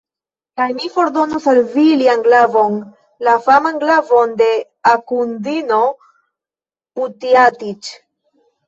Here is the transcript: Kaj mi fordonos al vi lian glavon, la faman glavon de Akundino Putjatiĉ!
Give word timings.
Kaj 0.59 0.65
mi 0.77 0.87
fordonos 0.93 1.45
al 1.51 1.59
vi 1.73 1.83
lian 2.03 2.23
glavon, 2.29 2.79
la 3.29 3.37
faman 3.49 3.79
glavon 3.85 4.35
de 4.43 4.51
Akundino 4.97 5.83
Putjatiĉ! 6.03 7.99